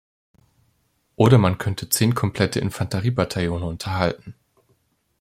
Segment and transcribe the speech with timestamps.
[1.15, 4.33] Oder man könnte zehn komplette Infanteriebataillone unterhalten.